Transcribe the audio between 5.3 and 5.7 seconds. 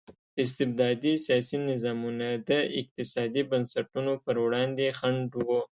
وو.